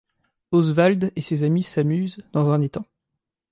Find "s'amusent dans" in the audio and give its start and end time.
1.61-2.49